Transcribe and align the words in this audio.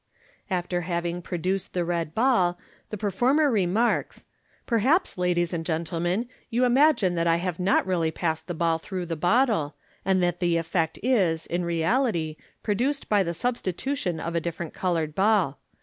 After 0.49 0.81
having 0.81 1.21
produced 1.21 1.73
the 1.73 1.85
red 1.85 2.15
ball, 2.15 2.57
the 2.89 2.97
performer 2.97 3.51
remarks," 3.51 4.25
Per 4.65 4.79
haps, 4.79 5.15
ladies 5.15 5.53
and 5.53 5.63
gentlemen, 5.63 6.27
you 6.49 6.65
imagine 6.65 7.13
that 7.13 7.27
I 7.27 7.35
have 7.35 7.59
not 7.59 7.85
really 7.85 8.09
passed 8.09 8.47
the 8.47 8.55
ball 8.55 8.79
through 8.79 9.05
the 9.05 9.15
bottle, 9.15 9.75
and 10.03 10.23
that 10.23 10.39
the 10.39 10.57
effect 10.57 10.97
is, 11.03 11.45
in 11.45 11.63
reality, 11.65 12.35
produced 12.63 13.09
by 13.09 13.21
the 13.21 13.35
substitution 13.35 14.19
of 14.19 14.33
a 14.33 14.41
different 14.41 14.73
coloured 14.73 15.13
ball. 15.13 15.59